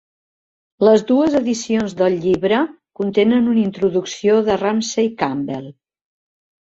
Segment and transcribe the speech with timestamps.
[0.87, 2.63] Les dues edicions del llibre
[3.01, 5.69] contenen una introducció de Ramsey Campbell.